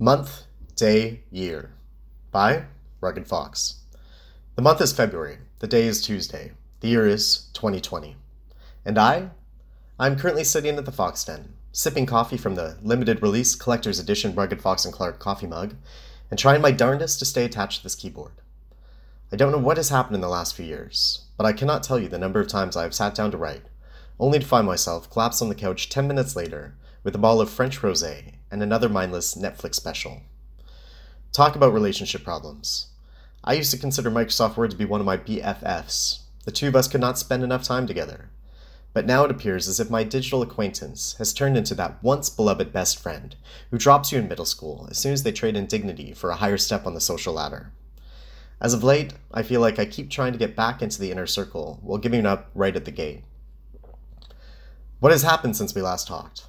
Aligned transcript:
Month, 0.00 0.44
Day, 0.76 1.24
Year 1.28 1.72
by 2.30 2.66
Rugged 3.00 3.26
Fox. 3.26 3.80
The 4.54 4.62
month 4.62 4.80
is 4.80 4.92
February, 4.92 5.38
the 5.58 5.66
day 5.66 5.88
is 5.88 6.00
Tuesday, 6.00 6.52
the 6.78 6.86
year 6.86 7.08
is 7.08 7.48
2020. 7.54 8.14
And 8.84 8.96
I? 8.96 9.30
I'm 9.98 10.14
currently 10.14 10.44
sitting 10.44 10.76
at 10.76 10.84
the 10.84 10.92
Fox 10.92 11.24
Den, 11.24 11.54
sipping 11.72 12.06
coffee 12.06 12.36
from 12.36 12.54
the 12.54 12.78
limited 12.80 13.20
release 13.20 13.56
collector's 13.56 13.98
edition 13.98 14.36
Rugged 14.36 14.62
Fox 14.62 14.84
and 14.84 14.94
Clark 14.94 15.18
coffee 15.18 15.48
mug, 15.48 15.74
and 16.30 16.38
trying 16.38 16.62
my 16.62 16.70
darndest 16.70 17.18
to 17.18 17.24
stay 17.24 17.44
attached 17.44 17.78
to 17.78 17.82
this 17.82 17.96
keyboard. 17.96 18.34
I 19.32 19.36
don't 19.36 19.50
know 19.50 19.58
what 19.58 19.78
has 19.78 19.88
happened 19.88 20.14
in 20.14 20.20
the 20.20 20.28
last 20.28 20.54
few 20.54 20.64
years, 20.64 21.24
but 21.36 21.44
I 21.44 21.52
cannot 21.52 21.82
tell 21.82 21.98
you 21.98 22.08
the 22.08 22.18
number 22.18 22.38
of 22.38 22.46
times 22.46 22.76
I 22.76 22.84
have 22.84 22.94
sat 22.94 23.16
down 23.16 23.32
to 23.32 23.36
write, 23.36 23.64
only 24.20 24.38
to 24.38 24.46
find 24.46 24.64
myself 24.64 25.10
collapsed 25.10 25.42
on 25.42 25.48
the 25.48 25.56
couch 25.56 25.88
10 25.88 26.06
minutes 26.06 26.36
later 26.36 26.76
with 27.02 27.16
a 27.16 27.18
ball 27.18 27.40
of 27.40 27.50
French 27.50 27.80
rosé 27.80 28.37
and 28.50 28.62
another 28.62 28.88
mindless 28.88 29.34
Netflix 29.34 29.74
special. 29.74 30.22
Talk 31.32 31.56
about 31.56 31.72
relationship 31.72 32.24
problems. 32.24 32.88
I 33.44 33.54
used 33.54 33.70
to 33.70 33.78
consider 33.78 34.10
Microsoft 34.10 34.56
Word 34.56 34.70
to 34.70 34.76
be 34.76 34.84
one 34.84 35.00
of 35.00 35.06
my 35.06 35.16
BFFs. 35.16 36.20
The 36.44 36.50
two 36.50 36.68
of 36.68 36.76
us 36.76 36.88
could 36.88 37.00
not 37.00 37.18
spend 37.18 37.44
enough 37.44 37.62
time 37.62 37.86
together. 37.86 38.30
But 38.94 39.06
now 39.06 39.24
it 39.24 39.30
appears 39.30 39.68
as 39.68 39.78
if 39.78 39.90
my 39.90 40.02
digital 40.02 40.42
acquaintance 40.42 41.14
has 41.18 41.32
turned 41.32 41.56
into 41.56 41.74
that 41.74 42.02
once 42.02 42.30
beloved 42.30 42.72
best 42.72 42.98
friend 42.98 43.36
who 43.70 43.78
drops 43.78 44.10
you 44.10 44.18
in 44.18 44.28
middle 44.28 44.44
school 44.44 44.88
as 44.90 44.98
soon 44.98 45.12
as 45.12 45.22
they 45.22 45.30
trade 45.30 45.56
in 45.56 45.66
dignity 45.66 46.12
for 46.12 46.30
a 46.30 46.36
higher 46.36 46.58
step 46.58 46.86
on 46.86 46.94
the 46.94 47.00
social 47.00 47.34
ladder. 47.34 47.70
As 48.60 48.74
of 48.74 48.82
late, 48.82 49.12
I 49.32 49.42
feel 49.42 49.60
like 49.60 49.78
I 49.78 49.84
keep 49.84 50.10
trying 50.10 50.32
to 50.32 50.38
get 50.38 50.56
back 50.56 50.82
into 50.82 51.00
the 51.00 51.12
inner 51.12 51.26
circle 51.26 51.78
while 51.82 51.98
giving 51.98 52.26
up 52.26 52.50
right 52.54 52.74
at 52.74 52.86
the 52.86 52.90
gate. 52.90 53.22
What 54.98 55.12
has 55.12 55.22
happened 55.22 55.56
since 55.56 55.74
we 55.74 55.82
last 55.82 56.08
talked? 56.08 56.46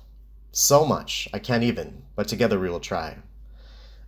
So 0.51 0.83
much, 0.83 1.27
I 1.33 1.39
can't 1.39 1.63
even, 1.63 2.03
but 2.15 2.27
together 2.27 2.59
we 2.59 2.69
will 2.69 2.79
try. 2.79 3.17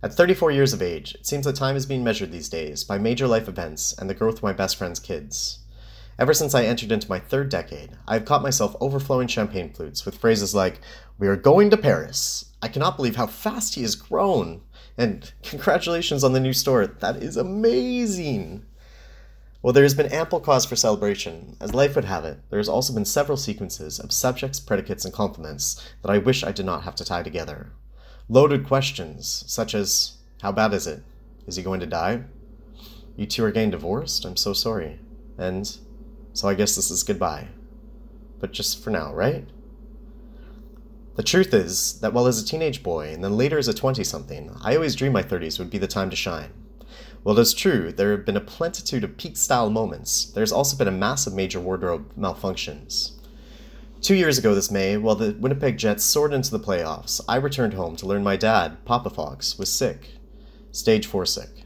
At 0.02 0.12
34 0.14 0.50
years 0.50 0.72
of 0.72 0.82
age, 0.82 1.14
it 1.14 1.26
seems 1.26 1.46
that 1.46 1.54
time 1.54 1.76
is 1.76 1.86
being 1.86 2.02
measured 2.02 2.32
these 2.32 2.48
days 2.48 2.82
by 2.82 2.98
major 2.98 3.28
life 3.28 3.48
events 3.48 3.92
and 3.96 4.10
the 4.10 4.14
growth 4.14 4.38
of 4.38 4.42
my 4.42 4.52
best 4.52 4.76
friend's 4.76 4.98
kids. 4.98 5.60
Ever 6.18 6.34
since 6.34 6.54
I 6.54 6.64
entered 6.64 6.90
into 6.90 7.08
my 7.08 7.20
third 7.20 7.48
decade, 7.48 7.96
I 8.08 8.14
have 8.14 8.24
caught 8.24 8.42
myself 8.42 8.74
overflowing 8.80 9.28
champagne 9.28 9.72
flutes 9.72 10.04
with 10.04 10.18
phrases 10.18 10.54
like, 10.54 10.80
We 11.18 11.28
are 11.28 11.36
going 11.36 11.70
to 11.70 11.76
Paris. 11.76 12.52
I 12.60 12.68
cannot 12.68 12.96
believe 12.96 13.16
how 13.16 13.28
fast 13.28 13.76
he 13.76 13.82
has 13.82 13.94
grown. 13.94 14.62
And 14.98 15.32
congratulations 15.42 16.24
on 16.24 16.32
the 16.32 16.40
new 16.40 16.52
store. 16.52 16.86
That 16.86 17.22
is 17.22 17.36
amazing. 17.36 18.66
Well, 19.62 19.72
there 19.72 19.84
has 19.84 19.94
been 19.94 20.12
ample 20.12 20.40
cause 20.40 20.64
for 20.64 20.74
celebration. 20.74 21.56
As 21.60 21.72
life 21.72 21.94
would 21.94 22.04
have 22.04 22.24
it, 22.24 22.40
there 22.50 22.58
has 22.58 22.68
also 22.68 22.92
been 22.92 23.04
several 23.04 23.36
sequences 23.36 24.00
of 24.00 24.10
subjects, 24.10 24.58
predicates, 24.58 25.04
and 25.04 25.14
complements 25.14 25.80
that 26.02 26.10
I 26.10 26.18
wish 26.18 26.42
I 26.42 26.50
did 26.50 26.66
not 26.66 26.82
have 26.82 26.96
to 26.96 27.04
tie 27.04 27.22
together. 27.22 27.70
Loaded 28.28 28.66
questions, 28.66 29.44
such 29.46 29.72
as 29.74 30.16
How 30.42 30.50
bad 30.50 30.74
is 30.74 30.88
it? 30.88 31.04
Is 31.46 31.54
he 31.54 31.62
going 31.62 31.78
to 31.78 31.86
die? 31.86 32.24
You 33.16 33.26
two 33.26 33.44
are 33.44 33.52
getting 33.52 33.70
divorced? 33.70 34.24
I'm 34.24 34.36
so 34.36 34.52
sorry. 34.52 34.98
And 35.38 35.78
so 36.32 36.48
I 36.48 36.54
guess 36.54 36.74
this 36.74 36.90
is 36.90 37.04
goodbye. 37.04 37.48
But 38.40 38.52
just 38.52 38.82
for 38.82 38.90
now, 38.90 39.14
right? 39.14 39.46
The 41.14 41.22
truth 41.22 41.54
is 41.54 42.00
that 42.00 42.12
while 42.12 42.26
as 42.26 42.42
a 42.42 42.44
teenage 42.44 42.82
boy 42.82 43.12
and 43.12 43.22
then 43.22 43.36
later 43.36 43.58
as 43.58 43.68
a 43.68 43.74
20 43.74 44.02
something, 44.02 44.50
I 44.62 44.74
always 44.74 44.96
dreamed 44.96 45.12
my 45.12 45.22
30s 45.22 45.58
would 45.60 45.70
be 45.70 45.78
the 45.78 45.86
time 45.86 46.10
to 46.10 46.16
shine. 46.16 46.50
While 47.22 47.38
it 47.38 47.42
is 47.42 47.54
true, 47.54 47.92
there 47.92 48.10
have 48.10 48.26
been 48.26 48.36
a 48.36 48.40
plentitude 48.40 49.04
of 49.04 49.16
peak 49.16 49.36
style 49.36 49.70
moments, 49.70 50.24
there 50.24 50.42
has 50.42 50.52
also 50.52 50.76
been 50.76 50.88
a 50.88 50.92
massive 50.92 51.32
major 51.32 51.60
wardrobe 51.60 52.10
malfunctions. 52.18 53.12
Two 54.00 54.16
years 54.16 54.38
ago 54.38 54.56
this 54.56 54.72
May, 54.72 54.96
while 54.96 55.14
the 55.14 55.36
Winnipeg 55.38 55.78
Jets 55.78 56.02
soared 56.02 56.32
into 56.32 56.50
the 56.50 56.58
playoffs, 56.58 57.20
I 57.28 57.36
returned 57.36 57.74
home 57.74 57.94
to 57.96 58.06
learn 58.06 58.24
my 58.24 58.36
dad, 58.36 58.84
Papa 58.84 59.10
Fox, 59.10 59.56
was 59.56 59.70
sick. 59.70 60.14
Stage 60.72 61.06
4 61.06 61.24
sick. 61.24 61.64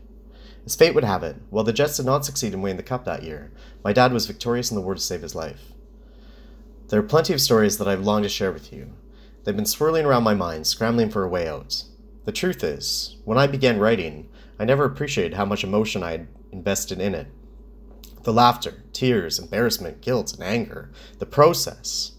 As 0.66 0.74
fate 0.74 0.94
would 0.94 1.04
have 1.04 1.22
it, 1.22 1.36
while 1.48 1.64
the 1.64 1.72
Jets 1.72 1.96
did 1.96 2.04
not 2.04 2.26
succeed 2.26 2.52
in 2.52 2.60
winning 2.60 2.76
the 2.76 2.82
Cup 2.82 3.06
that 3.06 3.22
year, 3.22 3.50
my 3.82 3.94
dad 3.94 4.12
was 4.12 4.26
victorious 4.26 4.70
in 4.70 4.74
the 4.74 4.82
war 4.82 4.94
to 4.94 5.00
save 5.00 5.22
his 5.22 5.34
life. 5.34 5.72
There 6.88 7.00
are 7.00 7.04
plenty 7.04 7.32
of 7.32 7.40
stories 7.40 7.78
that 7.78 7.88
I've 7.88 8.04
longed 8.04 8.24
to 8.24 8.28
share 8.28 8.52
with 8.52 8.72
you. 8.72 8.92
They've 9.44 9.56
been 9.56 9.64
swirling 9.64 10.04
around 10.04 10.24
my 10.24 10.34
mind, 10.34 10.66
scrambling 10.66 11.08
for 11.08 11.24
a 11.24 11.28
way 11.28 11.48
out. 11.48 11.84
The 12.26 12.32
truth 12.32 12.62
is, 12.62 13.16
when 13.24 13.38
I 13.38 13.46
began 13.46 13.78
writing, 13.78 14.28
I 14.58 14.64
never 14.64 14.84
appreciated 14.84 15.34
how 15.34 15.44
much 15.44 15.64
emotion 15.64 16.02
I 16.02 16.12
had 16.12 16.28
invested 16.50 17.00
in 17.00 17.14
it. 17.14 17.28
The 18.22 18.32
laughter, 18.32 18.82
tears, 18.92 19.38
embarrassment, 19.38 20.00
guilt, 20.00 20.32
and 20.32 20.42
anger, 20.42 20.90
the 21.18 21.26
process. 21.26 22.12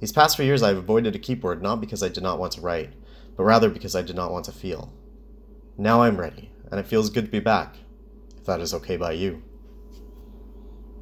These 0.00 0.12
past 0.12 0.36
few 0.36 0.44
years 0.44 0.62
I 0.62 0.68
have 0.68 0.78
avoided 0.78 1.14
a 1.14 1.18
keyboard 1.18 1.62
not 1.62 1.80
because 1.80 2.02
I 2.02 2.08
did 2.08 2.22
not 2.22 2.38
want 2.38 2.52
to 2.54 2.60
write, 2.60 2.92
but 3.36 3.44
rather 3.44 3.70
because 3.70 3.94
I 3.94 4.02
did 4.02 4.16
not 4.16 4.32
want 4.32 4.46
to 4.46 4.52
feel. 4.52 4.92
Now 5.76 6.02
I'm 6.02 6.18
ready, 6.18 6.50
and 6.70 6.80
it 6.80 6.86
feels 6.86 7.10
good 7.10 7.26
to 7.26 7.30
be 7.30 7.40
back, 7.40 7.76
if 8.36 8.44
that 8.46 8.60
is 8.60 8.74
okay 8.74 8.96
by 8.96 9.12
you. 9.12 9.42